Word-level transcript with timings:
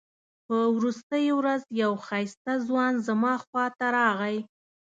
په 0.47 0.57
وروستۍ 0.75 1.25
ورځ 1.39 1.61
یو 1.81 1.91
ښایسته 2.05 2.53
ځوان 2.67 2.93
زما 3.07 3.33
خواته 3.43 3.87
راغی. 3.97 4.37